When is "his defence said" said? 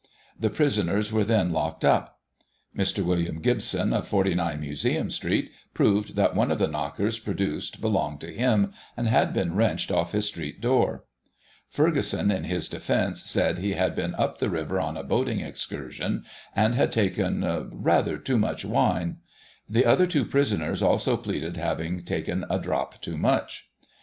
12.45-13.59